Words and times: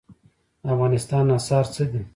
د 0.63 0.65
افغانستان 0.75 1.25
اسعار 1.37 1.65
څه 1.73 1.83
دي؟ 1.91 2.01